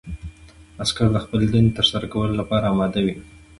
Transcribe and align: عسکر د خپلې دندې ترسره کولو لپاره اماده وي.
عسکر 0.81 1.07
د 1.13 1.17
خپلې 1.25 1.45
دندې 1.53 1.71
ترسره 1.77 2.05
کولو 2.13 2.33
لپاره 2.41 2.69
اماده 2.73 2.99
وي. 3.05 3.15